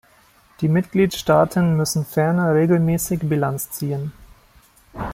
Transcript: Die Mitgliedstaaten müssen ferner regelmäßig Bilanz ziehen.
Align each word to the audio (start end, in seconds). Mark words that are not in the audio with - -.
Die 0.61 0.67
Mitgliedstaaten 0.67 1.77
müssen 1.77 2.07
ferner 2.07 2.55
regelmäßig 2.55 3.19
Bilanz 3.19 3.69
ziehen. 3.69 4.11